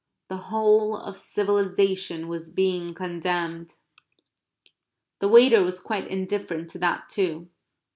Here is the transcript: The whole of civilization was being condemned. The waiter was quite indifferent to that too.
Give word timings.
The 0.29 0.37
whole 0.49 0.97
of 0.97 1.15
civilization 1.19 2.27
was 2.27 2.49
being 2.49 2.95
condemned. 2.95 3.77
The 5.19 5.29
waiter 5.29 5.61
was 5.63 5.79
quite 5.79 6.07
indifferent 6.07 6.71
to 6.71 6.79
that 6.79 7.07
too. 7.07 7.49